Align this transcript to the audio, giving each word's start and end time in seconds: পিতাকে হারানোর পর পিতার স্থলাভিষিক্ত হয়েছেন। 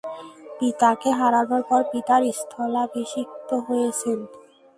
পিতাকে 0.57 1.09
হারানোর 1.19 1.63
পর 1.69 1.81
পিতার 1.91 2.21
স্থলাভিষিক্ত 2.39 3.49
হয়েছেন। 3.67 4.17